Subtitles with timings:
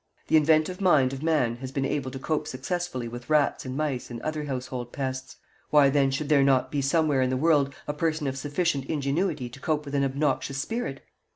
[0.29, 4.09] The inventive mind of man has been able to cope successfully with rats and mice
[4.09, 5.35] and other household pests.
[5.69, 9.47] Why, then, should there not be somewhere in the world a person of sufficient ingenuity
[9.49, 11.05] to cope with an obnoxious spirit?